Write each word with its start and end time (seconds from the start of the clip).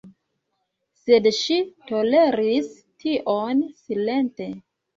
Sed 1.01 1.29
ŝi 1.41 1.59
toleris 1.93 2.73
tion 3.05 3.65
silente. 3.85 4.53